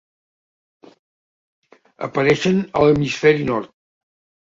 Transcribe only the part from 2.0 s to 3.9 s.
Apareixen a l'hemisferi nord.